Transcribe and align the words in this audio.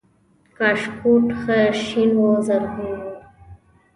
کاشکوټ 0.57 1.25
ښه 1.41 1.59
شین 1.83 2.11
و 2.21 2.27
زرغون 2.47 2.93
و 3.01 3.07